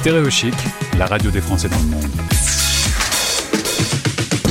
Stéréochic, 0.00 0.54
la 0.96 1.04
radio 1.04 1.30
des 1.30 1.42
Français 1.42 1.68
dans 1.68 1.76
le 1.76 1.84
monde. 1.84 2.10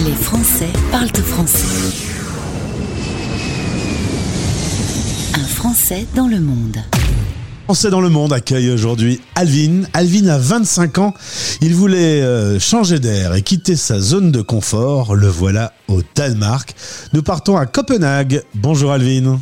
Les 0.06 0.14
Français 0.14 0.70
parlent 0.92 1.10
français. 1.10 1.66
Un 5.34 5.48
Français 5.48 6.06
dans 6.14 6.28
le 6.28 6.40
monde. 6.40 6.78
Français 7.64 7.90
dans 7.90 8.00
le 8.00 8.10
monde 8.10 8.32
accueille 8.32 8.70
aujourd'hui 8.70 9.22
Alvin. 9.34 9.86
Alvin 9.94 10.28
a 10.28 10.38
25 10.38 11.00
ans. 11.00 11.16
Il 11.62 11.74
voulait 11.74 12.22
euh, 12.22 12.60
changer 12.60 13.00
d'air 13.00 13.34
et 13.34 13.42
quitter 13.42 13.76
sa 13.76 14.00
zone 14.00 14.32
de 14.32 14.44
confort. 14.44 15.16
Le 15.16 15.30
voilà 15.30 15.74
au 15.88 16.04
Danemark. 16.14 16.76
Nous 17.14 17.24
partons 17.24 17.58
à 17.58 17.66
Copenhague. 17.66 18.44
Bonjour 18.54 18.92
Alvin. 18.92 19.40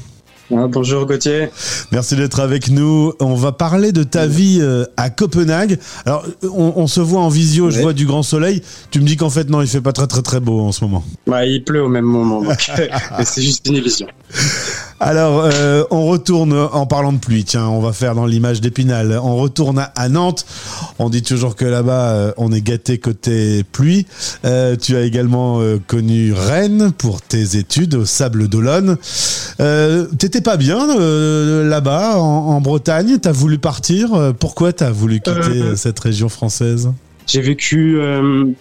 Ah, 0.55 0.68
bonjour 0.68 1.05
Gauthier. 1.05 1.50
Merci 1.91 2.16
d'être 2.16 2.39
avec 2.39 2.70
nous. 2.70 3.11
On 3.20 3.36
va 3.36 3.52
parler 3.52 3.91
de 3.91 4.04
ta 4.04 4.27
vie 4.27 4.59
euh, 4.61 4.86
à 4.96 5.09
Copenhague. 5.09 5.77
Alors, 6.05 6.25
on, 6.54 6.88
se 6.88 7.02
voit 7.02 7.20
en 7.20 7.27
visio, 7.27 7.69
je 7.69 7.82
vois 7.82 7.92
du 7.92 8.05
grand 8.05 8.24
soleil. 8.24 8.61
Tu 8.89 9.02
me 9.02 9.05
dis 9.05 9.18
qu'en 9.18 9.29
fait, 9.29 9.50
non, 9.50 9.61
il 9.61 9.68
fait 9.68 9.82
pas 9.82 9.91
très 9.91 10.07
très 10.07 10.21
très 10.21 10.39
beau 10.39 10.61
en 10.61 10.71
ce 10.71 10.86
moment. 10.86 11.04
Bah, 11.25 11.46
il 11.46 11.65
pleut 11.65 11.83
au 11.83 11.89
même 11.89 12.05
moment, 12.05 12.43
c'est 13.25 13.41
juste 13.41 13.68
une 13.68 13.75
illusion. 13.75 14.07
Alors, 15.00 15.43
euh, 15.46 15.83
on 15.92 16.07
retourne 16.07 16.54
en 16.54 16.87
parlant 16.87 17.14
de 17.14 17.19
pluie. 17.19 17.43
Tiens, 17.43 17.68
on 17.68 17.79
va 17.82 17.93
faire 17.93 18.15
dans 18.15 18.25
l'image 18.25 18.61
d'Épinal. 18.61 19.19
On 19.21 19.36
retourne 19.36 19.86
à, 19.96 20.10
Nantes. 20.10 20.46
On 20.97 21.10
dit 21.10 21.21
toujours 21.21 21.55
que 21.55 21.65
là-bas, 21.65 22.10
euh, 22.10 22.32
on 22.38 22.51
est 22.51 22.61
gâté 22.61 22.97
côté 22.97 23.64
pluie. 23.64 24.07
Euh, 24.43 24.75
tu 24.75 24.96
as 24.96 25.02
également 25.02 25.61
connu 25.86 26.33
Rennes 26.33 26.91
pour 26.97 27.21
tes 27.21 27.57
études 27.57 27.93
au 27.93 28.05
Sable 28.05 28.47
d'Olonne. 28.47 28.97
T'étais 30.18 30.41
pas 30.41 30.57
bien 30.57 30.88
là-bas 31.64 32.17
en, 32.17 32.55
en 32.55 32.61
Bretagne? 32.61 33.19
T'as 33.19 33.31
voulu 33.31 33.59
partir? 33.59 34.33
Pourquoi 34.39 34.73
t'as 34.73 34.91
voulu 34.91 35.19
quitter 35.19 35.75
cette 35.75 36.00
région 36.00 36.30
française? 36.30 36.89
J'ai 37.27 37.41
vécu 37.41 38.00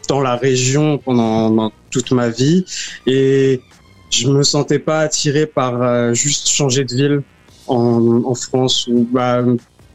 dans 0.09 0.21
la 0.21 0.37
région 0.37 0.99
pendant 0.99 1.71
toute 1.91 2.11
ma 2.11 2.29
vie 2.29 2.65
et 3.07 3.61
je 4.11 4.29
me 4.29 4.43
sentais 4.43 4.79
pas 4.79 5.01
attiré 5.01 5.47
par 5.47 5.83
euh, 5.83 6.15
juste 6.15 6.49
changer 6.49 6.85
de 6.85 6.95
ville 6.95 7.23
en, 7.69 8.35
France 8.35 8.87
où 8.87 9.07
bah, 9.11 9.45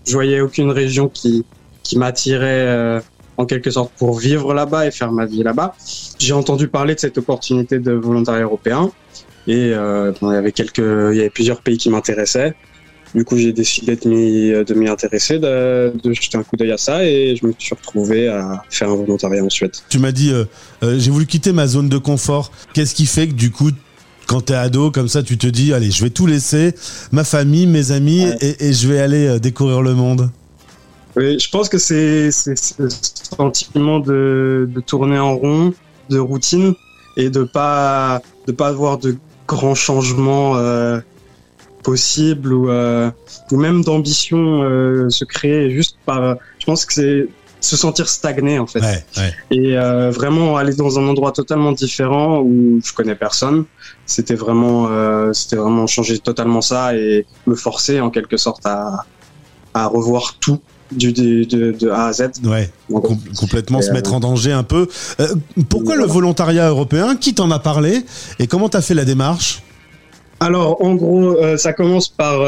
je 0.05 0.13
voyais 0.13 0.41
aucune 0.41 0.71
région 0.71 1.07
qui 1.07 1.45
qui 1.83 1.97
m'attirait 1.97 2.67
euh, 2.67 2.99
en 3.37 3.45
quelque 3.45 3.71
sorte 3.71 3.91
pour 3.97 4.19
vivre 4.19 4.53
là-bas 4.53 4.87
et 4.87 4.91
faire 4.91 5.11
ma 5.11 5.25
vie 5.25 5.41
là-bas. 5.41 5.73
J'ai 6.19 6.33
entendu 6.33 6.67
parler 6.67 6.95
de 6.95 6.99
cette 6.99 7.17
opportunité 7.17 7.79
de 7.79 7.93
volontariat 7.93 8.43
européen 8.43 8.91
et 9.47 9.71
euh, 9.73 10.11
il 10.21 10.27
y 10.27 10.35
avait 10.35 10.51
quelques, 10.51 10.79
il 10.79 11.17
y 11.17 11.21
avait 11.21 11.29
plusieurs 11.29 11.61
pays 11.61 11.77
qui 11.77 11.89
m'intéressaient. 11.89 12.53
Du 13.15 13.25
coup, 13.25 13.35
j'ai 13.35 13.51
décidé 13.51 13.97
de 13.97 14.73
m'y, 14.73 14.87
intéresser, 14.87 15.39
de, 15.39 15.91
jeter 16.13 16.37
un 16.37 16.43
coup 16.43 16.55
d'œil 16.55 16.71
à 16.71 16.77
ça 16.77 17.03
et 17.03 17.35
je 17.35 17.45
me 17.45 17.53
suis 17.57 17.75
retrouvé 17.75 18.29
à 18.29 18.63
faire 18.69 18.89
un 18.89 18.95
volontariat 18.95 19.43
en 19.43 19.49
Suède. 19.49 19.73
Tu 19.89 19.99
m'as 19.99 20.13
dit, 20.13 20.31
j'ai 20.81 21.11
voulu 21.11 21.25
quitter 21.25 21.51
ma 21.51 21.67
zone 21.67 21.89
de 21.89 21.97
confort. 21.97 22.51
Qu'est-ce 22.73 22.95
qui 22.95 23.05
fait 23.05 23.27
que 23.27 23.33
du 23.33 23.51
coup, 23.51 23.71
quand 24.27 24.41
t'es 24.41 24.53
ado, 24.53 24.91
comme 24.91 25.08
ça, 25.08 25.23
tu 25.23 25.38
te 25.38 25.47
dis, 25.47 25.73
allez, 25.73 25.91
je 25.91 26.03
vais 26.03 26.09
tout 26.09 26.25
laisser, 26.25 26.73
ma 27.11 27.23
famille, 27.23 27.67
mes 27.67 27.91
amis, 27.91 28.25
et, 28.41 28.73
je 28.73 28.88
vais 28.88 29.00
aller 29.00 29.28
euh, 29.28 29.39
découvrir 29.39 29.81
le 29.81 29.94
monde. 29.94 30.30
Oui, 31.16 31.38
je 31.39 31.50
pense 31.50 31.67
que 31.67 31.78
c'est 31.78 32.31
ce 32.31 32.53
sentiment 33.36 34.00
de, 34.00 34.69
tourner 34.86 35.19
en 35.19 35.36
rond, 35.36 35.73
de 36.09 36.19
routine, 36.19 36.73
et 37.17 37.30
de 37.30 37.44
pas 37.44 38.22
de 38.47 38.53
pas 38.53 38.69
avoir 38.69 38.97
de 38.97 39.17
grands 39.45 39.75
changements 39.75 40.56
euh, 40.56 41.02
possibles 41.83 42.53
ou 42.53 42.69
euh, 42.69 43.11
ou 43.52 43.58
même 43.58 43.83
d'ambition 43.83 45.09
se 45.09 45.25
créer 45.25 45.72
juste 45.72 45.97
par. 46.06 46.38
Je 46.59 46.66
pense 46.66 46.85
que 46.85 46.94
c'est 46.94 47.28
se 47.61 47.77
sentir 47.77 48.09
stagné 48.09 48.59
en 48.59 48.67
fait. 48.67 48.81
Et 49.51 49.77
euh, 49.77 50.09
vraiment 50.11 50.57
aller 50.57 50.73
dans 50.73 50.99
un 50.99 51.07
endroit 51.07 51.31
totalement 51.31 51.71
différent 51.71 52.41
où 52.41 52.81
je 52.83 52.91
connais 52.91 53.15
personne, 53.15 53.65
c'était 54.05 54.35
vraiment, 54.35 54.87
euh, 54.89 55.31
c'était 55.31 55.55
vraiment 55.55 55.88
changer 55.88 56.17
totalement 56.19 56.61
ça 56.61 56.95
et 56.95 57.25
me 57.45 57.55
forcer 57.55 58.01
en 58.01 58.09
quelque 58.09 58.35
sorte 58.35 58.66
à, 58.66 59.05
à 59.73 59.85
revoir 59.85 60.35
tout 60.39 60.59
du, 60.91 61.13
de, 61.13 61.45
de, 61.71 61.89
A 61.89 62.07
à 62.07 62.13
Z. 62.13 62.31
Ouais, 62.44 62.69
complètement 63.38 63.81
se 63.81 63.91
mettre 63.91 64.13
en 64.13 64.19
danger 64.19 64.51
un 64.51 64.63
peu. 64.63 64.88
Euh, 65.21 65.27
pourquoi 65.69 65.95
le 65.95 66.03
volontariat 66.05 66.67
européen? 66.67 67.16
Qui 67.16 67.33
t'en 67.33 67.50
a 67.51 67.59
parlé? 67.59 68.03
Et 68.39 68.47
comment 68.47 68.67
t'as 68.67 68.81
fait 68.81 68.95
la 68.95 69.05
démarche? 69.05 69.61
Alors, 70.41 70.83
en 70.83 70.95
gros, 70.95 71.38
ça 71.57 71.71
commence 71.71 72.09
par 72.09 72.41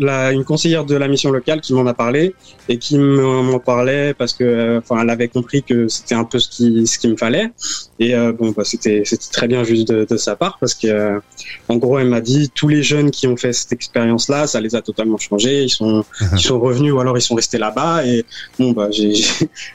une 0.00 0.44
conseillère 0.44 0.84
de 0.84 0.94
la 0.96 1.08
mission 1.08 1.30
locale 1.30 1.60
qui 1.60 1.74
m'en 1.74 1.86
a 1.86 1.94
parlé 1.94 2.34
et 2.68 2.78
qui 2.78 2.98
m'en 2.98 3.58
parlait 3.58 4.14
parce 4.14 4.32
que 4.32 4.78
enfin 4.78 5.02
elle 5.02 5.10
avait 5.10 5.28
compris 5.28 5.62
que 5.62 5.88
c'était 5.88 6.14
un 6.14 6.24
peu 6.24 6.38
ce 6.38 6.48
qui 6.48 6.86
ce 6.86 6.98
qu'il 6.98 7.10
me 7.10 7.16
fallait. 7.16 7.50
Et 7.98 8.14
euh, 8.14 8.32
bon 8.32 8.50
bah, 8.50 8.64
c'était 8.64 9.02
c'était 9.04 9.30
très 9.30 9.46
bien 9.46 9.62
juste 9.62 9.88
de, 9.88 10.06
de, 10.08 10.16
sa 10.16 10.36
part 10.36 10.58
parce 10.58 10.74
que 10.74 10.86
euh, 10.86 11.20
en 11.68 11.76
gros 11.76 11.98
elle 11.98 12.08
m'a 12.08 12.20
dit 12.20 12.50
tous 12.54 12.68
les 12.68 12.82
jeunes 12.82 13.10
qui 13.10 13.26
ont 13.26 13.36
fait 13.36 13.52
cette 13.52 13.72
expérience 13.72 14.28
là 14.28 14.46
ça 14.46 14.60
les 14.60 14.74
a 14.74 14.82
totalement 14.82 15.18
changés. 15.18 15.64
Ils 15.64 15.70
sont 15.70 16.04
ils 16.32 16.40
sont 16.40 16.58
revenus 16.58 16.92
ou 16.92 17.00
alors 17.00 17.16
ils 17.18 17.22
sont 17.22 17.34
restés 17.34 17.58
là-bas. 17.58 18.06
Et 18.06 18.24
bon 18.58 18.72
bah 18.72 18.88
j'ai 18.90 19.12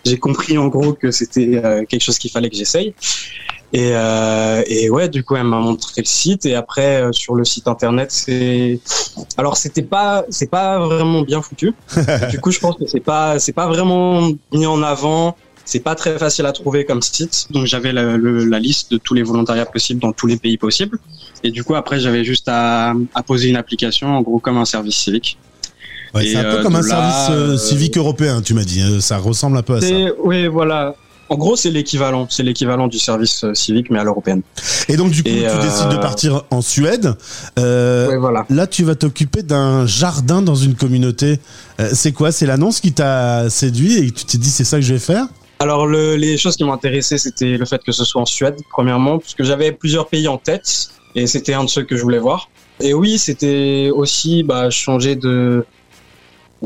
j'ai 0.06 0.18
compris 0.18 0.58
en 0.58 0.68
gros 0.68 0.94
que 0.94 1.12
c'était 1.12 1.62
euh, 1.64 1.86
quelque 1.86 2.02
chose 2.02 2.18
qu'il 2.18 2.32
fallait 2.32 2.50
que 2.50 2.56
j'essaye 2.56 2.94
et, 3.76 3.92
euh, 3.92 4.64
et 4.68 4.90
ouais, 4.90 5.10
du 5.10 5.22
coup, 5.26 5.36
elle 5.36 5.44
m'a 5.44 5.60
montré 5.60 6.02
le 6.02 6.06
site. 6.06 6.46
Et 6.46 6.56
après, 6.56 7.02
euh, 7.02 7.12
sur 7.12 7.36
le 7.36 7.44
site 7.44 7.68
internet, 7.68 8.10
c'est 8.10 8.80
alors 9.36 9.58
c'était 9.58 9.82
pas 9.82 10.24
c'est 10.30 10.50
pas 10.50 10.80
vraiment 10.80 11.24
bien 11.24 11.42
foutu. 11.42 11.74
du 12.32 12.40
coup, 12.40 12.52
je 12.52 12.60
pense 12.60 12.78
que 12.78 12.88
c'est 12.88 13.02
pas 13.02 13.38
c'est 13.38 13.52
pas 13.52 13.68
vraiment 13.68 14.32
mis 14.54 14.66
en 14.66 14.82
avant. 14.82 15.36
C'est 15.66 15.82
pas 15.82 15.96
très 15.96 16.18
facile 16.18 16.46
à 16.46 16.54
trouver 16.54 16.86
comme 16.86 17.02
site. 17.02 17.48
Donc 17.50 17.66
j'avais 17.66 17.92
la, 17.92 18.16
la, 18.18 18.60
liste 18.60 18.92
de 18.92 18.98
tous 18.98 19.14
les 19.14 19.24
volontariats 19.24 19.66
possibles 19.66 20.00
dans 20.00 20.14
tous 20.14 20.28
les 20.28 20.38
pays 20.38 20.58
possibles. 20.58 20.98
Et 21.44 21.52
du 21.52 21.66
coup, 21.66 21.76
après, 21.76 22.00
j'avais 22.00 22.24
juste 22.24 22.48
à, 22.48 22.94
à 23.14 23.24
poser 23.24 23.50
une 23.50 23.58
application, 23.58 24.16
en 24.16 24.22
gros 24.22 24.40
comme 24.40 24.58
un 24.58 24.66
service 24.66 24.96
civique. 24.96 25.38
Ouais, 26.14 26.28
c'est 26.28 26.38
un 26.38 26.44
peu 26.44 26.60
euh, 26.60 26.64
comme 26.64 26.76
un 26.78 26.82
service 26.82 27.28
euh, 27.32 27.58
civique 27.58 27.98
européen, 27.98 28.42
tu 28.42 28.54
m'as 28.54 28.64
dit. 28.64 28.80
Hein. 28.80 29.02
Ça 29.02 29.18
ressemble 29.18 29.58
un 29.58 29.64
peu 29.64 29.76
à 29.76 29.82
ça. 29.82 29.94
Oui, 30.24 30.48
voilà. 30.48 30.96
En 31.30 31.38
gros, 31.38 31.56
c'est 31.56 31.72
l'équivalent. 31.72 32.28
C'est 32.30 32.44
l'équivalent 32.44 32.88
du 32.88 33.00
service 33.00 33.44
euh, 33.44 33.54
civique, 33.54 33.90
mais 33.90 34.00
à 34.00 34.04
l'européenne. 34.04 34.42
Et 34.90 34.98
donc, 34.98 35.12
du 35.12 35.24
coup, 35.24 35.30
tu 35.30 35.36
décides 35.36 35.90
de 35.90 35.96
euh, 35.96 36.00
partir 36.00 36.44
en 36.52 36.62
Suède. 36.62 37.16
Euh, 37.58 38.18
voilà. 38.20 38.46
Là, 38.50 38.68
tu 38.68 38.84
vas 38.84 38.96
t'occuper 38.96 39.42
d'un 39.42 39.86
jardin 39.86 40.42
dans 40.42 40.56
une 40.56 40.76
communauté. 40.76 41.40
Euh, 41.80 41.90
c'est 41.94 42.12
quoi? 42.12 42.32
C'est 42.32 42.46
l'annonce 42.46 42.80
qui 42.80 42.94
t'a 42.94 43.50
séduit 43.50 43.98
et 43.98 44.12
tu 44.12 44.26
t'es 44.26 44.38
dit, 44.38 44.50
c'est 44.50 44.64
ça 44.64 44.78
que 44.78 44.84
je 44.84 44.94
vais 44.94 45.00
faire? 45.00 45.26
Alors 45.60 45.88
le, 45.88 46.16
les 46.16 46.38
choses 46.38 46.58
qui 46.58 46.66
m'ont 46.66 46.74
intéressé, 46.74 47.18
c'était 47.18 47.58
le 47.58 47.66
fait 47.66 47.82
que 47.82 47.94
ce 47.94 48.04
soit 48.04 48.22
en 48.22 48.26
Suède, 48.26 48.58
premièrement, 48.72 49.20
parce 49.20 49.34
que 49.34 49.44
j'avais 49.44 49.72
plusieurs 49.72 50.08
pays 50.08 50.28
en 50.28 50.38
tête, 50.38 50.90
et 51.16 51.28
c'était 51.28 51.54
un 51.54 51.64
de 51.64 51.70
ceux 51.70 51.84
que 51.84 51.96
je 51.96 52.02
voulais 52.02 52.20
voir. 52.20 52.50
Et 52.82 52.94
oui, 52.94 53.18
c'était 53.18 53.90
aussi 53.96 54.44
bah, 54.44 54.70
changer 54.70 55.16
de 55.16 55.66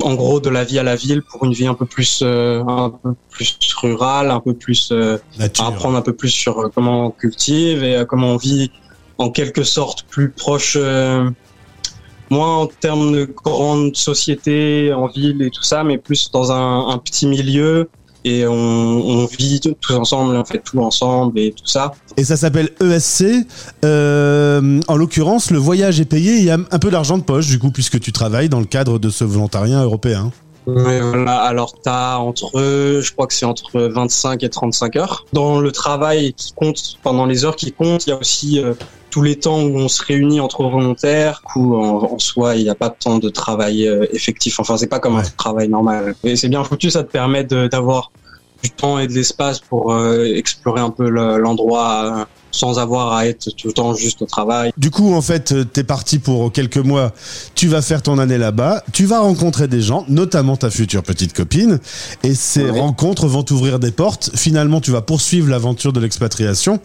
en 0.04 0.16
gros 0.16 0.40
de 0.40 0.50
la 0.50 0.64
vie 0.64 0.80
à 0.80 0.84
la 0.84 0.96
ville 0.96 1.22
pour 1.22 1.46
une 1.46 1.54
vie 1.54 1.68
un 1.68 1.74
peu 1.74 1.86
plus 1.86 2.22
euh, 2.24 2.64
un 2.66 2.90
peu 2.90 3.14
plus 3.30 3.58
rurale, 3.82 4.32
un 4.32 4.40
peu 4.40 4.54
plus 4.54 4.90
euh, 4.92 5.18
apprendre 5.60 5.98
un 5.98 6.02
peu 6.02 6.14
plus 6.14 6.30
sur 6.30 6.60
euh, 6.60 6.72
comment 6.74 7.08
on 7.08 7.12
cultive 7.12 7.84
et 7.84 8.04
comment 8.08 8.34
on 8.34 8.38
vit 8.38 8.72
en 9.18 9.30
quelque 9.30 9.64
sorte 9.64 10.04
plus 10.04 10.30
proche 10.30 10.78
moins 12.30 12.58
en 12.58 12.68
termes 12.68 13.12
de 13.12 13.26
grande 13.26 13.96
société 13.96 14.94
en 14.94 15.08
ville 15.08 15.42
et 15.42 15.50
tout 15.50 15.64
ça, 15.64 15.84
mais 15.84 15.98
plus 15.98 16.30
dans 16.31 16.52
un, 16.52 16.90
un 16.90 16.98
petit 17.00 17.26
milieu 17.26 17.90
et 18.25 18.46
on, 18.46 18.53
on, 18.53 19.25
vit 19.25 19.59
tous 19.62 19.94
ensemble, 19.94 20.35
on 20.35 20.46
fait 20.46 20.62
tout 20.63 20.80
ensemble 20.80 21.40
et 21.40 21.52
tout 21.52 21.66
ça. 21.66 21.94
Et 22.18 22.24
ça 22.24 22.35
s'appelle 22.35 22.69
ESC. 22.81 23.47
Euh, 23.85 24.81
en 24.88 24.96
l'occurrence, 24.97 25.52
le 25.52 25.57
voyage 25.57 26.00
est 26.00 26.06
payé. 26.06 26.38
Il 26.38 26.44
y 26.44 26.50
a 26.50 26.57
un 26.72 26.80
peu 26.80 26.91
d'argent 26.91 27.18
de 27.18 27.24
poche, 27.24 27.47
du 27.47 27.59
coup, 27.59 27.72
puisque 27.72 28.00
tu 28.00 28.12
travailles 28.12 28.50
dans 28.50 28.59
le 28.59 28.66
cadre 28.66 29.00
de 29.00 29.09
ce 29.09 29.24
volontariat 29.24 29.81
européen. 29.81 30.31
Voilà. 30.66 31.38
Alors, 31.42 31.74
tu 31.74 31.90
as 31.90 32.20
entre, 32.20 32.52
je 32.53 33.12
crois 33.12 33.28
que 33.28 33.33
c'est 33.33 33.45
entre 33.45 33.81
25 33.81 34.44
et 34.44 34.50
35 34.50 34.95
heures. 34.95 35.25
Dans 35.33 35.60
le 35.60 35.72
travail 35.72 36.33
qui 36.33 36.54
compte, 36.54 36.98
pendant 37.04 37.25
les 37.25 37.45
heures 37.45 37.56
qui 37.56 37.72
comptent, 37.72 38.07
il 38.07 38.12
y 38.12 38.13
a 38.13 38.18
aussi 38.18 38.60
euh, 38.60 38.74
tous 39.10 39.22
les 39.22 39.38
temps 39.38 39.62
où 39.62 39.78
on 39.78 39.88
se 39.88 40.04
réunit 40.04 40.39
entre 40.39 40.63
volontaires, 40.63 41.42
où 41.56 41.75
en, 41.75 42.19
soi 42.19 42.56
il 42.56 42.63
n'y 42.63 42.69
a 42.69 42.75
pas 42.75 42.89
de 42.89 42.95
temps 43.00 43.18
de 43.18 43.30
travail 43.30 43.88
euh, 43.88 44.06
effectif. 44.13 44.60
Enfin, 44.60 44.78
c'est 44.78 44.88
pas 44.88 45.00
comme 45.00 45.16
un 45.16 45.24
travail 45.38 45.69
normal. 45.69 46.16
Et 46.24 46.36
c'est 46.36 46.50
bien 46.50 46.63
foutu, 46.63 46.89
ça 46.89 47.04
te 47.04 47.12
permet 47.12 47.44
d'avoir 47.44 48.12
du 48.63 48.69
temps 48.72 49.00
et 49.00 49.07
de 49.07 49.13
l'espace 49.13 49.60
pour 49.60 49.94
euh, 49.94 50.25
explorer 50.25 50.81
un 50.81 50.92
peu 50.92 51.10
l'endroit. 51.10 52.28
Euh, 52.50 52.60
sans 52.60 52.80
avoir 52.80 53.13
à 53.13 53.28
être 53.28 53.50
tout 53.56 53.68
le 53.68 53.74
temps 53.74 53.94
juste 53.94 54.22
au 54.22 54.25
travail. 54.25 54.72
Du 54.78 54.92
coup, 54.92 55.13
en 55.13 55.22
fait, 55.22 55.54
t'es 55.72 55.84
parti 55.84 56.19
pour 56.19 56.51
quelques 56.51 56.78
mois. 56.78 57.13
Tu 57.56 57.68
vas 57.68 57.81
faire 57.81 58.01
ton 58.01 58.18
année 58.18 58.38
là-bas. 58.38 58.84
Tu 58.92 59.06
vas 59.06 59.19
rencontrer 59.19 59.68
des 59.68 59.81
gens, 59.81 60.04
notamment 60.10 60.57
ta 60.57 60.69
future 60.69 61.04
petite 61.04 61.34
copine. 61.34 61.80
Et 62.24 62.34
ces 62.34 62.69
rencontres 62.69 63.28
vont 63.28 63.44
t'ouvrir 63.44 63.80
des 63.80 63.92
portes. 63.92 64.31
Finalement, 64.36 64.81
tu 64.81 64.92
vas 64.92 65.01
poursuivre 65.01 65.50
l'aventure 65.50 65.94
de 65.94 66.00
l'expatriation 66.00 66.80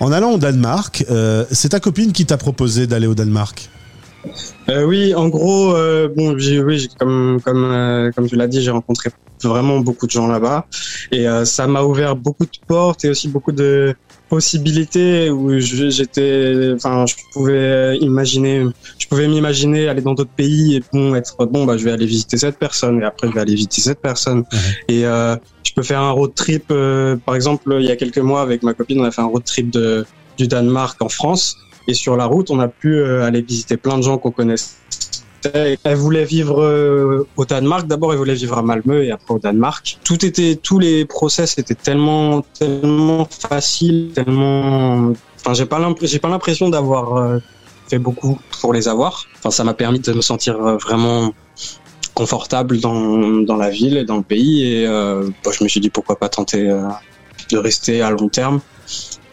en 0.00 0.12
allant 0.12 0.32
au 0.32 0.38
Danemark, 0.38 1.04
euh, 1.10 1.44
c'est 1.50 1.70
ta 1.70 1.80
copine 1.80 2.12
qui 2.12 2.24
t'a 2.24 2.36
proposé 2.36 2.86
d'aller 2.86 3.06
au 3.06 3.14
Danemark? 3.14 3.68
Euh, 4.68 4.84
Oui, 4.84 5.14
en 5.14 5.28
gros, 5.28 5.74
euh, 5.74 6.08
bon, 6.08 6.36
oui, 6.36 6.88
comme 6.98 7.40
comme 7.44 8.12
comme 8.14 8.28
tu 8.28 8.36
l'as 8.36 8.46
dit, 8.46 8.62
j'ai 8.62 8.70
rencontré 8.70 9.10
vraiment 9.42 9.80
beaucoup 9.80 10.06
de 10.06 10.10
gens 10.10 10.28
là-bas. 10.28 10.66
Et 11.10 11.26
ça 11.44 11.66
m'a 11.66 11.82
ouvert 11.82 12.16
beaucoup 12.16 12.44
de 12.44 12.58
portes 12.66 13.04
et 13.04 13.10
aussi 13.10 13.28
beaucoup 13.28 13.52
de 13.52 13.94
possibilités 14.28 15.30
où 15.30 15.58
j'étais, 15.58 16.72
enfin, 16.74 17.06
je 17.06 17.14
pouvais 17.32 17.96
imaginer, 17.98 18.64
je 18.98 19.06
pouvais 19.06 19.28
m'imaginer 19.28 19.88
aller 19.88 20.02
dans 20.02 20.14
d'autres 20.14 20.30
pays 20.30 20.76
et 20.76 20.82
bon, 20.92 21.14
être 21.14 21.46
bon, 21.46 21.64
bah, 21.64 21.76
je 21.76 21.84
vais 21.84 21.92
aller 21.92 22.06
visiter 22.06 22.36
cette 22.36 22.58
personne 22.58 23.00
et 23.00 23.04
après 23.04 23.28
je 23.28 23.32
vais 23.32 23.40
aller 23.40 23.54
visiter 23.54 23.80
cette 23.80 24.00
personne. 24.00 24.44
Et 24.88 25.06
euh, 25.06 25.36
je 25.64 25.72
peux 25.72 25.82
faire 25.82 26.00
un 26.00 26.10
road 26.10 26.34
trip, 26.34 26.64
euh, 26.70 27.16
par 27.16 27.34
exemple, 27.34 27.76
il 27.80 27.86
y 27.86 27.90
a 27.90 27.96
quelques 27.96 28.18
mois 28.18 28.42
avec 28.42 28.62
ma 28.62 28.74
copine, 28.74 29.00
on 29.00 29.04
a 29.04 29.10
fait 29.10 29.22
un 29.22 29.26
road 29.26 29.44
trip 29.44 29.70
de 29.70 30.04
du 30.36 30.46
Danemark 30.46 31.02
en 31.02 31.08
France 31.08 31.56
et 31.88 31.94
sur 31.94 32.16
la 32.16 32.26
route, 32.26 32.50
on 32.50 32.60
a 32.60 32.68
pu 32.68 32.94
euh, 32.94 33.24
aller 33.24 33.42
visiter 33.42 33.76
plein 33.76 33.96
de 33.96 34.02
gens 34.02 34.18
qu'on 34.18 34.30
connaissait 34.30 34.76
elle 35.44 35.96
voulait 35.96 36.24
vivre 36.24 36.62
euh, 36.62 37.26
au 37.36 37.44
Danemark. 37.44 37.86
D'abord, 37.86 38.12
elle 38.12 38.18
voulait 38.18 38.34
vivre 38.34 38.58
à 38.58 38.62
Malmö 38.62 39.04
et 39.04 39.10
après 39.10 39.34
au 39.34 39.38
Danemark. 39.38 39.98
Tout 40.04 40.24
était, 40.24 40.56
tous 40.56 40.78
les 40.78 41.04
process 41.04 41.58
étaient 41.58 41.74
tellement, 41.74 42.42
tellement 42.58 43.26
faciles, 43.26 44.10
tellement. 44.14 45.12
Enfin, 45.40 45.54
j'ai 45.54 45.66
pas 45.66 45.78
l'impression 46.28 46.68
d'avoir 46.68 47.16
euh, 47.16 47.38
fait 47.88 47.98
beaucoup 47.98 48.38
pour 48.60 48.72
les 48.72 48.88
avoir. 48.88 49.26
Enfin, 49.38 49.50
ça 49.50 49.64
m'a 49.64 49.74
permis 49.74 50.00
de 50.00 50.12
me 50.12 50.20
sentir 50.20 50.60
euh, 50.60 50.76
vraiment 50.76 51.32
confortable 52.14 52.80
dans, 52.80 53.56
la 53.56 53.70
ville 53.70 53.96
et 53.96 54.04
dans 54.04 54.16
le 54.16 54.24
pays. 54.24 54.64
Et 54.64 54.86
euh, 54.86 55.28
bah, 55.44 55.52
je 55.56 55.62
me 55.62 55.68
suis 55.68 55.80
dit 55.80 55.90
pourquoi 55.90 56.16
pas 56.16 56.28
tenter 56.28 56.68
de 57.50 57.56
rester 57.56 58.02
à 58.02 58.10
long 58.10 58.28
terme 58.28 58.60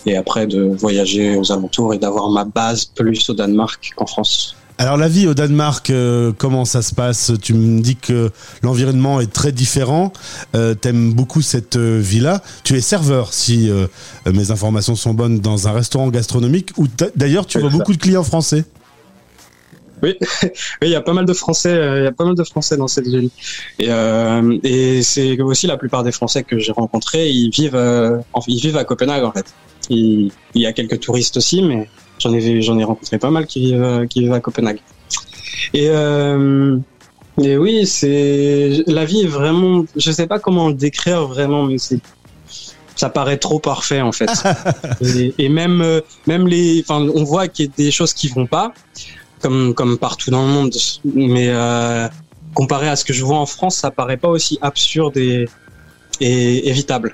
et 0.05 0.15
après 0.15 0.45
de 0.45 0.61
voyager 0.61 1.35
aux 1.35 1.51
alentours 1.51 1.95
et 1.95 1.97
d'avoir 1.97 2.29
ma 2.29 2.45
base 2.45 2.85
plus 2.85 3.27
au 3.29 3.33
Danemark 3.33 3.91
qu'en 3.95 4.05
France. 4.05 4.55
Alors 4.77 4.97
la 4.97 5.07
vie 5.07 5.25
au 5.25 5.33
Danemark, 5.33 5.89
euh, 5.89 6.33
comment 6.37 6.65
ça 6.65 6.81
se 6.81 6.93
passe? 6.93 7.31
Tu 7.41 7.53
me 7.53 7.81
dis 7.81 7.95
que 7.95 8.31
l'environnement 8.61 9.21
est 9.21 9.31
très 9.31 9.53
différent. 9.53 10.11
Euh, 10.53 10.73
T'aimes 10.73 11.13
beaucoup 11.13 11.41
cette 11.41 11.77
euh, 11.77 11.97
vie-là. 11.99 12.41
Tu 12.65 12.75
es 12.75 12.81
serveur, 12.81 13.31
si 13.33 13.69
euh, 13.69 13.87
mes 14.25 14.51
informations 14.51 14.95
sont 14.95 15.13
bonnes, 15.13 15.39
dans 15.39 15.69
un 15.69 15.71
restaurant 15.71 16.09
gastronomique 16.09 16.71
où 16.75 16.87
d'ailleurs 17.15 17.45
tu 17.45 17.59
vois 17.59 17.69
beaucoup 17.69 17.93
de 17.93 17.97
clients 17.97 18.23
français. 18.23 18.65
Oui, 20.03 20.13
il 20.81 20.89
y 20.89 20.95
a 20.95 21.01
pas 21.01 21.13
mal 21.13 21.25
de 21.25 21.33
Français, 21.33 21.71
il 21.71 22.03
y 22.03 22.05
a 22.05 22.11
pas 22.11 22.25
mal 22.25 22.35
de 22.35 22.43
Français 22.43 22.75
dans 22.75 22.89
cette 22.89 23.07
ville. 23.07 23.29
Et, 23.79 23.89
et 24.63 25.01
c'est 25.01 25.39
aussi 25.39 25.67
la 25.67 25.77
plupart 25.77 26.03
des 26.03 26.11
Français 26.11 26.43
que 26.43 26.59
j'ai 26.59 26.73
rencontrés, 26.73 27.29
ils 27.29 27.49
vivent, 27.49 28.21
ils 28.45 28.59
vivent 28.59 28.75
à 28.75 28.83
Copenhague 28.83 29.23
en 29.23 29.31
fait. 29.31 29.45
Il, 29.89 30.31
il 30.53 30.61
y 30.61 30.65
a 30.65 30.73
quelques 30.73 30.99
touristes 30.99 31.37
aussi, 31.37 31.63
mais 31.63 31.87
J'en 32.19 32.33
ai 32.33 32.61
j'en 32.61 32.77
ai 32.79 32.83
rencontré 32.83 33.17
pas 33.19 33.29
mal 33.29 33.45
qui 33.45 33.59
vivent 33.59 34.07
qui 34.09 34.21
vivent 34.21 34.33
à 34.33 34.39
Copenhague. 34.39 34.79
Et 35.73 35.89
euh, 35.89 36.77
et 37.41 37.57
oui, 37.57 37.85
c'est 37.85 38.83
la 38.87 39.05
vie 39.05 39.21
est 39.21 39.27
vraiment. 39.27 39.85
Je 39.95 40.11
sais 40.11 40.27
pas 40.27 40.39
comment 40.39 40.69
le 40.69 40.73
décrire 40.73 41.27
vraiment, 41.27 41.63
mais 41.63 41.77
c'est 41.77 41.99
ça 42.95 43.09
paraît 43.09 43.37
trop 43.37 43.59
parfait 43.59 44.01
en 44.01 44.13
fait. 44.13 44.29
et, 45.37 45.49
même 45.49 45.81
euh, 45.81 45.99
même 46.27 46.47
les, 46.47 46.81
enfin, 46.87 47.05
on 47.13 47.23
voit 47.25 47.49
qu'il 47.49 47.65
y 47.65 47.67
a 47.67 47.71
des 47.75 47.91
choses 47.91 48.13
qui 48.13 48.29
vont 48.29 48.45
pas, 48.45 48.73
comme 49.41 49.73
comme 49.73 49.97
partout 49.97 50.31
dans 50.31 50.45
le 50.45 50.53
monde. 50.53 50.75
Mais 51.13 51.49
euh, 51.49 52.07
comparé 52.53 52.87
à 52.87 52.95
ce 52.95 53.03
que 53.03 53.11
je 53.11 53.23
vois 53.25 53.37
en 53.37 53.45
France, 53.45 53.75
ça 53.75 53.91
paraît 53.91 54.17
pas 54.17 54.29
aussi 54.29 54.57
absurde 54.61 55.17
et, 55.17 55.49
et 56.21 56.69
évitable. 56.69 57.13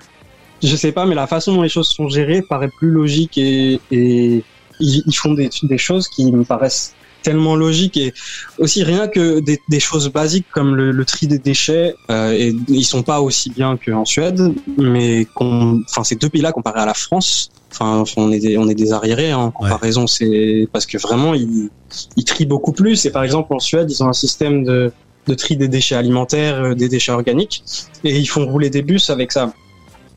Je 0.62 0.76
sais 0.76 0.92
pas, 0.92 1.08
mais 1.08 1.16
la 1.16 1.26
façon 1.26 1.56
dont 1.56 1.64
les 1.64 1.70
choses 1.70 1.90
sont 1.90 2.08
gérées 2.10 2.44
paraît 2.44 2.70
plus 2.70 2.92
logique 2.92 3.40
et, 3.40 3.80
et 3.90 4.44
ils, 4.82 5.16
font 5.16 5.34
des, 5.34 5.50
des, 5.64 5.78
choses 5.78 6.08
qui 6.08 6.32
me 6.32 6.44
paraissent 6.44 6.94
tellement 7.24 7.56
logiques 7.56 7.98
et 7.98 8.14
aussi 8.58 8.84
rien 8.84 9.08
que 9.08 9.40
des, 9.40 9.60
des 9.70 9.80
choses 9.80 10.12
basiques 10.12 10.48
comme 10.52 10.76
le, 10.76 10.92
le 10.92 11.06
tri 11.06 11.28
des 11.28 11.38
déchets 11.38 11.94
euh, 12.10 12.32
et 12.32 12.56
ils 12.68 12.84
sont 12.84 13.04
pas 13.04 13.22
aussi 13.22 13.52
bien 13.52 13.78
qu'en 13.78 14.06
Suède 14.06 14.54
mais 14.78 15.28
enfin 15.36 16.04
ces 16.04 16.16
deux 16.16 16.30
pays-là 16.30 16.52
comparés 16.52 16.82
à 16.82 16.86
la 16.86 16.96
France 16.96 17.52
enfin 17.72 18.04
on 18.18 18.32
est 18.32 18.40
des, 18.40 18.58
on 18.58 18.68
est 18.68 18.76
des 18.76 18.92
arriérés 18.92 19.32
hein, 19.32 19.38
en 19.38 19.52
comparaison 19.52 20.08
c'est 20.08 20.68
parce 20.72 20.86
que 20.86 20.98
vraiment 20.98 21.34
ils, 21.34 21.70
ils 22.18 22.26
trient 22.26 22.46
beaucoup 22.46 22.72
plus. 22.74 23.06
Et 23.06 23.12
par 23.12 23.24
exemple 23.24 23.54
en 23.54 23.60
Suède 23.60 23.90
ils 23.90 24.04
ont 24.04 24.08
un 24.08 24.14
système 24.14 24.64
de 24.64 24.92
de 25.28 25.36
tri 25.36 25.56
des 25.56 25.68
déchets 25.68 25.96
alimentaires 25.96 26.64
euh, 26.64 26.74
des 26.74 26.90
déchets 26.90 27.12
organiques 27.12 27.64
et 28.04 28.18
ils 28.18 28.26
font 28.26 28.46
rouler 28.48 28.70
des 28.70 28.82
bus 28.82 29.10
avec 29.10 29.32
ça. 29.32 29.54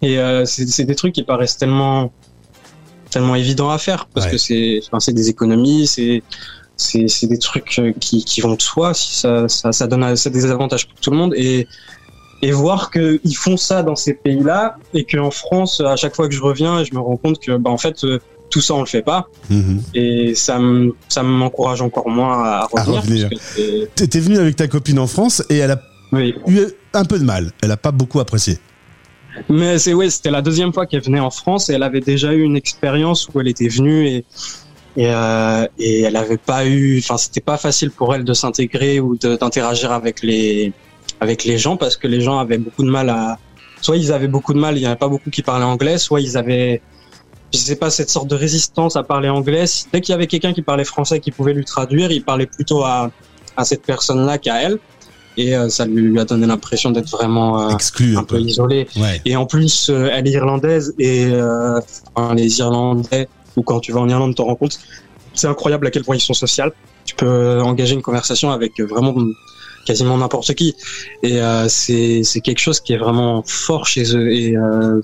Et 0.03 0.19
euh, 0.19 0.45
c'est 0.45 0.85
des 0.85 0.95
trucs 0.95 1.15
qui 1.15 1.23
paraissent 1.23 1.57
tellement 1.57 2.13
tellement 3.15 3.37
évident 3.37 3.71
à 3.71 3.79
faire 3.79 4.07
parce 4.07 4.27
que 4.27 4.37
c'est 4.37 4.81
enfin, 4.87 5.01
c'est 5.01 5.13
des 5.13 5.29
économies, 5.31 5.87
c'est 5.87 6.23
c'est 6.77 7.29
des 7.29 7.39
trucs 7.39 7.79
euh, 7.79 7.93
qui, 8.01 8.25
qui 8.25 8.41
vont 8.41 8.57
de 8.57 8.61
soi 8.61 8.95
si 8.95 9.15
ça, 9.15 9.49
ça, 9.49 9.71
ça 9.71 9.87
donne 9.87 10.17
ça 10.17 10.29
des 10.29 10.51
avantages 10.51 10.89
pour 10.89 10.99
tout 10.99 11.13
le 11.13 11.17
monde 11.17 11.33
et 11.37 11.69
et 12.43 12.51
voir 12.51 12.91
qu'ils 12.91 13.37
font 13.37 13.57
ça 13.57 13.85
dans 13.85 13.95
ces 13.95 14.15
pays-là 14.15 14.77
et 14.93 15.05
qu'en 15.05 15.31
France 15.31 15.81
à 15.81 15.95
chaque 15.95 16.17
fois 16.17 16.29
que 16.29 16.35
je 16.35 16.43
reviens 16.43 16.83
je 16.83 16.93
me 16.93 16.99
rends 16.99 17.17
compte 17.17 17.39
que 17.39 17.57
bah 17.57 17.71
en 17.71 17.79
fait 17.79 18.03
euh, 18.03 18.19
tout 18.51 18.61
ça 18.61 18.75
on 18.75 18.81
le 18.81 18.87
fait 18.87 19.03
pas 19.03 19.29
mhm. 19.51 19.83
et 19.95 20.35
ça 20.35 20.59
me 20.59 20.97
ça 21.09 21.23
m'encourage 21.23 21.81
encore 21.81 22.09
moins 22.09 22.43
à 22.43 22.67
revenir. 22.67 23.31
Tu 23.55 24.03
étais 24.03 24.21
venu 24.21 24.39
avec 24.39 24.57
ta 24.57 24.67
copine 24.67 24.99
en 24.99 25.07
France 25.07 25.45
et 25.49 25.59
elle 25.59 25.71
a 25.71 25.81
eu 26.49 26.61
un 26.93 27.05
peu 27.05 27.21
de 27.21 27.25
mal. 27.25 27.53
Elle 27.63 27.71
a 27.71 27.77
pas 27.77 27.93
beaucoup 27.93 28.19
apprécié. 28.19 28.59
Mais 29.49 29.79
c'est 29.79 29.95
ouais, 29.95 30.11
c'était 30.11 30.31
la 30.31 30.43
deuxième 30.43 30.73
fois 30.73 30.87
qu'elle 30.87 31.03
venait 31.03 31.21
en 31.21 31.31
France 31.31 31.69
et 31.69 31.75
elle 31.75 31.83
avait 31.83 32.01
déjà 32.01 32.33
eu 32.33 32.43
une 32.43 32.57
expérience 32.57 33.29
où 33.29 33.41
elle 33.41 33.49
était 33.49 33.69
venue 33.69 34.07
et 34.07 34.25
euh, 34.99 35.67
et 35.79 36.03
elle 36.03 36.17
avait 36.17 36.37
pas 36.37 36.67
eu, 36.67 36.99
enfin 36.99 37.17
c'était 37.17 37.41
pas 37.41 37.57
facile 37.57 37.91
pour 37.91 38.15
elle 38.15 38.23
de 38.23 38.33
s'intégrer 38.33 39.01
ou 39.01 39.17
d'interagir 39.17 39.91
avec 39.91 40.23
les 40.23 40.73
avec 41.21 41.45
les 41.45 41.59
gens 41.59 41.77
parce 41.77 41.97
que 41.97 42.07
les 42.07 42.21
gens 42.21 42.39
avaient 42.39 42.59
beaucoup 42.59 42.85
de 42.85 42.91
mal 42.91 43.11
à, 43.11 43.39
soit 43.81 43.97
ils 43.97 44.13
avaient 44.13 44.29
beaucoup 44.29 44.55
de 44.55 44.61
mal, 44.61 44.77
il 44.77 44.83
y 44.83 44.87
en 44.87 44.91
avait 44.91 44.99
pas 44.99 45.09
beaucoup 45.09 45.31
qui 45.31 45.43
parlaient 45.43 45.65
anglais, 45.65 45.99
soit 45.99 46.21
ils 46.21 46.37
avaient 46.37 46.81
je 47.53 47.59
sais 47.59 47.77
pas 47.77 47.91
cette 47.91 48.11
sorte 48.11 48.29
de 48.29 48.37
résistance 48.37 48.97
à 48.97 49.03
parler 49.03 49.29
anglais. 49.29 49.65
Dès 49.93 50.01
qu'il 50.01 50.13
y 50.13 50.15
avait 50.15 50.27
quelqu'un 50.27 50.53
qui 50.53 50.63
parlait 50.63 50.85
français 50.85 51.21
qui 51.21 51.31
pouvait 51.31 51.55
lui 51.55 51.65
traduire, 51.65 52.13
il 52.13 52.23
parlait 52.23 52.47
plutôt 52.47 52.85
à 52.85 53.11
à 53.57 53.65
cette 53.65 53.83
personne-là 53.83 54.39
qu'à 54.39 54.63
elle 54.63 54.79
et 55.37 55.57
euh, 55.57 55.69
ça 55.69 55.87
lui 55.87 56.19
a 56.19 56.25
donné 56.25 56.47
l'impression 56.47 56.91
d'être 56.91 57.11
vraiment 57.11 57.61
euh, 57.61 57.75
exclu 57.75 58.17
un, 58.17 58.25
peu, 58.25 58.41
isolé. 58.41 58.87
Et 59.25 59.37
en 59.37 59.47
plus, 59.47 59.91
euh, 59.91 60.09
elle 60.13 60.29
est 60.29 60.33
irlandaise 60.33 60.95
et 60.99 61.33
les 62.35 62.59
Irlandais, 62.59 63.29
ou 63.57 63.63
quand 63.63 63.81
tu 63.81 63.93
vas 63.93 64.01
en 64.01 64.09
Irlande, 64.09 64.31
tu 64.31 64.37
te 64.37 64.43
rends 64.43 64.55
compte, 64.55 64.79
c'est 65.35 65.49
incroyable 65.49 65.87
à 65.87 65.91
quel 65.91 66.05
point 66.05 66.17
ils 66.17 66.21
sont 66.21 66.35
sociaux. 66.35 66.73
Tu 67.05 67.15
peux 67.15 67.61
engager 67.61 67.95
une 67.95 68.03
conversation 68.03 68.51
avec 68.51 68.81
vraiment 68.81 69.15
quasiment 69.85 70.17
n'importe 70.17 70.55
qui. 70.55 70.75
Et 71.23 71.41
c'est 71.69 72.23
c'est 72.23 72.41
quelque 72.41 72.61
chose 72.61 72.81
qui 72.81 72.93
est 72.93 72.99
vraiment 72.99 73.43
fort 73.45 73.87
chez 73.87 74.17
eux. 74.17 74.33
Et 74.33 74.55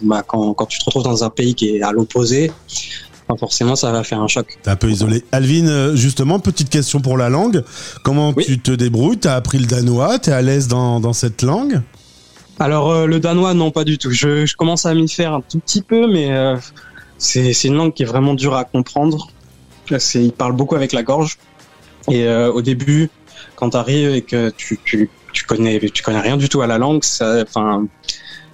bah, 0.03 0.23
quand, 0.27 0.55
quand 0.55 0.67
tu 0.67 0.79
te 0.79 0.85
retrouves 0.85 1.03
dans 1.03 1.25
un 1.25 1.31
pays 1.31 1.55
qui 1.55 1.77
est 1.77 1.83
à 1.83 1.93
l'opposé, 1.93 2.51
forcément 3.37 3.77
ça 3.77 3.93
va 3.93 4.05
faire 4.05 4.21
un 4.21 4.29
choc. 4.29 4.59
T'es 4.63 4.71
un 4.71 4.77
peu 4.77 4.91
isolé. 4.91 5.25
Alvin, 5.33 5.67
euh, 5.67 5.97
justement, 5.97 6.39
petite 6.39 6.71
question 6.71 7.01
pour 7.01 7.17
la 7.17 7.29
langue. 7.29 7.65
Comment 8.03 8.33
tu 8.33 8.59
te 8.59 8.71
débrouilles? 8.71 9.19
T'as 9.19 9.35
appris 9.35 9.59
le 9.59 9.67
danois? 9.67 10.19
T'es 10.19 10.33
à 10.33 10.43
l'aise 10.43 10.69
dans, 10.69 11.01
dans 11.01 11.13
cette 11.13 11.43
langue? 11.43 11.81
Alors 12.59 12.91
euh, 12.91 13.07
le 13.07 13.21
danois, 13.21 13.55
non, 13.55 13.71
pas 13.71 13.85
du 13.85 13.99
tout. 13.99 14.11
Je, 14.11 14.47
je 14.47 14.57
commence 14.57 14.87
à 14.87 14.95
m'y 14.95 15.09
faire 15.09 15.35
un 15.35 15.41
tout 15.41 15.59
petit 15.59 15.83
peu, 15.83 16.11
mais 16.11 16.33
euh, 16.33 16.57
c'est 17.19 17.65
une 17.65 17.75
langue 17.75 17.93
qui 17.93 18.03
est 18.03 18.07
vraiment 18.07 18.35
dure 18.35 18.55
à 18.55 18.65
comprendre. 18.65 19.29
Il 20.15 20.33
parle 20.33 20.53
beaucoup 20.53 20.77
avec 20.77 20.93
la 20.93 21.03
gorge. 21.03 21.39
Et 22.11 22.27
au 22.29 22.63
début, 22.63 23.11
quand 23.57 23.71
tu 23.71 23.77
arrives 23.77 24.15
et 24.15 24.23
que 24.23 24.51
tu, 24.51 24.79
tu, 24.85 25.11
tu, 25.33 25.45
connais, 25.45 25.81
tu 25.93 26.03
connais 26.03 26.21
rien 26.21 26.37
du 26.37 26.49
tout 26.49 26.63
à 26.63 26.67
la 26.67 26.79
langue, 26.79 27.03
ça, 27.03 27.45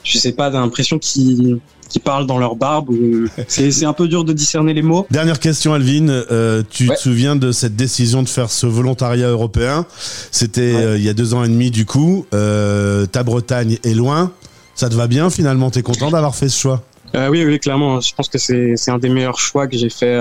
je 0.06 0.18
sais 0.18 0.32
pas, 0.32 0.50
l'impression 0.50 0.98
qu'il 0.98 1.58
qui 1.88 2.00
parlent 2.00 2.26
dans 2.26 2.38
leur 2.38 2.56
barbe. 2.56 2.90
C'est 3.48 3.84
un 3.84 3.92
peu 3.92 4.08
dur 4.08 4.24
de 4.24 4.32
discerner 4.32 4.74
les 4.74 4.82
mots. 4.82 5.06
Dernière 5.10 5.40
question, 5.40 5.74
Alvin. 5.74 6.08
Euh, 6.08 6.62
tu 6.68 6.88
te 6.88 6.96
souviens 6.96 7.36
de 7.36 7.52
cette 7.52 7.76
décision 7.76 8.22
de 8.22 8.28
faire 8.28 8.50
ce 8.50 8.66
volontariat 8.66 9.28
européen? 9.28 9.86
C'était 10.30 10.74
euh, 10.74 10.98
il 10.98 11.04
y 11.04 11.08
a 11.08 11.14
deux 11.14 11.34
ans 11.34 11.44
et 11.44 11.48
demi, 11.48 11.70
du 11.70 11.86
coup. 11.86 12.26
Euh, 12.34 13.06
ta 13.06 13.22
Bretagne 13.22 13.78
est 13.84 13.94
loin. 13.94 14.32
Ça 14.74 14.88
te 14.88 14.94
va 14.94 15.06
bien 15.06 15.30
finalement? 15.30 15.70
T'es 15.70 15.82
content 15.82 16.10
d'avoir 16.10 16.34
fait 16.34 16.48
ce 16.48 16.60
choix? 16.60 16.82
Oui, 17.14 17.44
oui, 17.44 17.58
clairement. 17.58 18.00
Je 18.00 18.14
pense 18.14 18.28
que 18.28 18.36
c'est 18.36 18.90
un 18.90 18.98
des 18.98 19.08
meilleurs 19.08 19.38
choix 19.38 19.66
que 19.66 19.76
j'ai 19.78 19.88
fait 19.88 20.16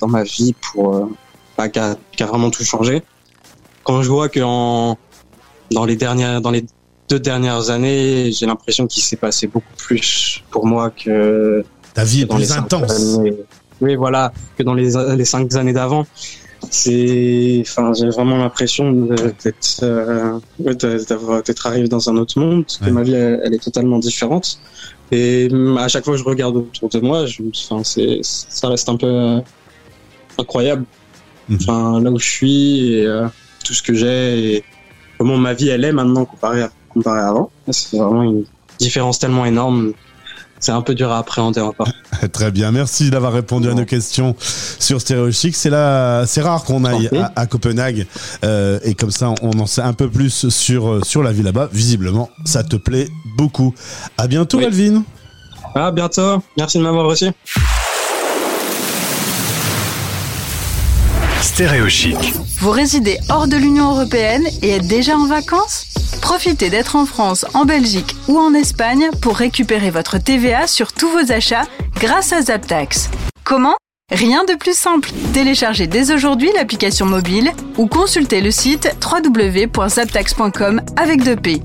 dans 0.00 0.08
ma 0.08 0.24
vie 0.24 0.54
pour 0.60 1.08
bah, 1.56 1.68
qui 1.68 1.78
a, 1.78 1.96
vraiment 2.26 2.50
tout 2.50 2.64
changé. 2.64 3.02
Quand 3.84 4.02
je 4.02 4.08
vois 4.08 4.28
que 4.28 4.40
en, 4.40 4.98
dans 5.70 5.84
les 5.84 5.96
dernières 5.96 6.40
dans 6.40 6.50
les 6.50 6.64
deux 7.10 7.18
dernières 7.18 7.70
années, 7.70 8.30
j'ai 8.32 8.46
l'impression 8.46 8.86
qu'il 8.86 9.02
s'est 9.02 9.16
passé 9.16 9.48
beaucoup 9.48 9.74
plus 9.76 10.42
pour 10.50 10.64
moi 10.64 10.90
que 10.90 11.64
ta 11.92 12.04
vie 12.04 12.22
est 12.22 12.26
plus 12.26 12.52
intense. 12.52 13.18
Oui, 13.80 13.96
voilà, 13.96 14.32
que 14.56 14.62
dans 14.62 14.74
les, 14.74 14.92
les 15.16 15.24
cinq 15.24 15.54
années 15.54 15.72
d'avant. 15.72 16.06
C'est, 16.70 17.62
enfin, 17.62 17.92
j'ai 17.94 18.10
vraiment 18.10 18.36
l'impression 18.36 18.92
d'être, 18.92 19.80
euh, 19.82 20.38
d'être 20.58 21.66
arrivé 21.66 21.88
dans 21.88 22.10
un 22.10 22.16
autre 22.16 22.38
monde. 22.38 22.64
Que 22.66 22.90
ma 22.90 23.02
vie, 23.02 23.14
elle, 23.14 23.54
est 23.54 23.62
totalement 23.62 23.98
différente. 23.98 24.60
Et 25.10 25.48
à 25.78 25.88
chaque 25.88 26.04
fois 26.04 26.14
que 26.14 26.20
je 26.20 26.24
regarde 26.24 26.56
autour 26.56 26.90
de 26.90 27.00
moi, 27.00 27.26
je, 27.26 27.42
enfin, 27.56 27.82
c'est, 27.82 28.20
ça 28.22 28.68
reste 28.68 28.88
un 28.88 28.96
peu 28.96 29.06
euh, 29.06 29.40
incroyable. 30.38 30.84
Mhm. 31.48 31.58
Enfin, 31.60 32.00
là 32.00 32.10
où 32.10 32.18
je 32.18 32.28
suis 32.28 32.94
et 32.94 33.06
euh, 33.06 33.26
tout 33.64 33.74
ce 33.74 33.82
que 33.82 33.94
j'ai 33.94 34.56
et 34.56 34.64
comment 35.18 35.36
ma 35.36 35.54
vie 35.54 35.68
elle 35.68 35.84
est 35.84 35.92
maintenant 35.92 36.24
comparé 36.24 36.62
à 36.62 36.70
comparé 36.92 37.20
à 37.20 37.28
avant. 37.28 37.50
C'est 37.70 37.96
vraiment 37.98 38.22
une 38.22 38.44
différence 38.78 39.18
tellement 39.18 39.44
énorme. 39.44 39.92
C'est 40.62 40.72
un 40.72 40.82
peu 40.82 40.94
dur 40.94 41.10
à 41.10 41.18
appréhender 41.18 41.60
encore. 41.62 41.88
Très 42.32 42.50
bien, 42.50 42.70
merci 42.70 43.08
d'avoir 43.08 43.32
répondu 43.32 43.70
à 43.70 43.74
nos 43.74 43.86
questions 43.86 44.36
sur 44.38 45.00
Stéréo 45.00 45.32
Chic. 45.32 45.56
C'est 45.56 45.70
là, 45.70 46.26
c'est 46.26 46.42
rare 46.42 46.64
qu'on 46.64 46.84
aille 46.84 47.08
à, 47.18 47.32
à 47.34 47.46
Copenhague 47.46 48.06
euh, 48.44 48.78
et 48.84 48.94
comme 48.94 49.10
ça, 49.10 49.32
on 49.40 49.58
en 49.58 49.64
sait 49.66 49.80
un 49.80 49.94
peu 49.94 50.10
plus 50.10 50.50
sur 50.50 51.04
sur 51.06 51.22
la 51.22 51.32
vie 51.32 51.42
là-bas. 51.42 51.70
Visiblement, 51.72 52.28
ça 52.44 52.62
te 52.62 52.76
plaît 52.76 53.08
beaucoup. 53.38 53.74
À 54.18 54.26
bientôt, 54.26 54.58
Oui. 54.58 54.66
Alvin. 54.66 55.02
À 55.74 55.90
bientôt. 55.92 56.42
Merci 56.58 56.76
de 56.76 56.82
m'avoir 56.82 57.06
reçu. 57.06 57.30
Stéréo 61.40 61.88
Chic. 61.88 62.16
Vous 62.60 62.70
résidez 62.70 63.18
hors 63.30 63.46
de 63.46 63.56
l'Union 63.56 63.92
européenne 63.92 64.44
et 64.62 64.70
êtes 64.70 64.86
déjà 64.86 65.16
en 65.16 65.26
vacances? 65.26 65.86
Profitez 66.30 66.70
d'être 66.70 66.94
en 66.94 67.06
France, 67.06 67.44
en 67.54 67.64
Belgique 67.64 68.14
ou 68.28 68.38
en 68.38 68.54
Espagne 68.54 69.10
pour 69.20 69.36
récupérer 69.36 69.90
votre 69.90 70.16
TVA 70.16 70.68
sur 70.68 70.92
tous 70.92 71.08
vos 71.08 71.32
achats 71.32 71.64
grâce 71.96 72.32
à 72.32 72.40
Zaptax. 72.40 73.10
Comment? 73.42 73.74
Rien 74.12 74.44
de 74.44 74.54
plus 74.54 74.78
simple. 74.78 75.10
Téléchargez 75.34 75.88
dès 75.88 76.12
aujourd'hui 76.12 76.52
l'application 76.54 77.04
mobile 77.04 77.50
ou 77.78 77.88
consultez 77.88 78.42
le 78.42 78.52
site 78.52 78.94
www.zaptax.com 79.02 80.82
avec 80.96 81.20
2P. 81.24 81.58